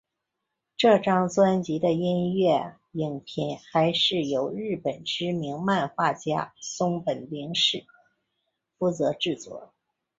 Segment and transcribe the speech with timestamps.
[0.77, 7.85] 这张专辑内的音乐影片还是由日本知名漫画家松本零士
[8.79, 9.75] 负责制作。